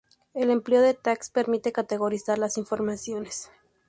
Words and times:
El 0.33 0.49
empleo 0.49 0.81
de 0.81 0.95
tags 0.95 1.29
permite 1.29 1.71
categorizar 1.71 2.39
las 2.39 2.57
informaciones. 2.57 3.51